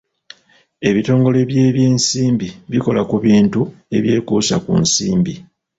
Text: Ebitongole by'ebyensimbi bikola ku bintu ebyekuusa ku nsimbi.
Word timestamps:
Ebitongole 0.89 1.39
by'ebyensimbi 1.49 2.47
bikola 2.71 3.01
ku 3.09 3.17
bintu 3.25 3.61
ebyekuusa 3.97 4.55
ku 4.63 4.71
nsimbi. 4.83 5.33